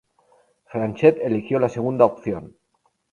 Franchet 0.65 1.19
eligió 1.21 1.59
la 1.59 1.69
segunda 1.69 2.05
opción. 2.05 2.57